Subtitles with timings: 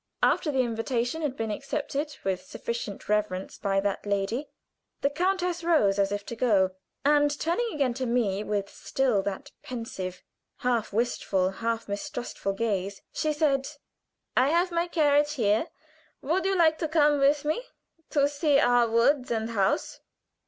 [0.23, 4.49] After the invitation had been accepted with sufficient reverence by that lady,
[5.01, 6.71] the countess rose as if to go,
[7.05, 10.23] and turning again to me with still that pensive,
[10.65, 13.67] half wistful, half mistrustful gaze, she said:
[14.35, 15.67] "I have my carriage here.
[16.23, 17.61] Would you like to come with me
[18.09, 19.99] to see our woods and house?